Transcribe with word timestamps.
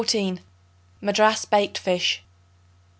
Madras 0.99 1.45
Baked 1.45 1.77
Fish. 1.77 2.23